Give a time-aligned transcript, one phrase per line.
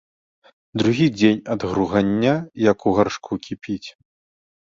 [0.81, 2.33] Другі дзень ад гругання
[2.71, 3.89] як у гаршку кіпіць.